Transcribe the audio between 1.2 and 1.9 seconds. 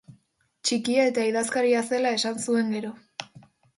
idazkaria